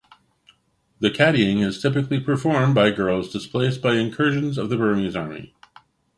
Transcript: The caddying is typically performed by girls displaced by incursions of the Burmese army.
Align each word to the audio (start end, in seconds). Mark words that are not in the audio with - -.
The 0.99 1.11
caddying 1.11 1.63
is 1.63 1.79
typically 1.79 2.19
performed 2.19 2.73
by 2.73 2.89
girls 2.89 3.31
displaced 3.31 3.83
by 3.83 3.97
incursions 3.97 4.57
of 4.57 4.69
the 4.71 4.75
Burmese 4.75 5.15
army. 5.15 5.53